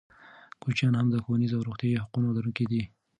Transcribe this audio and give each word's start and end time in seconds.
کوچیان 0.61 0.93
هم 0.95 1.07
د 1.11 1.15
ښوونیزو 1.23 1.57
او 1.57 1.65
روغتیايي 1.67 2.01
حقونو 2.03 2.35
لرونکي 2.35 2.65
دي. 2.71 2.83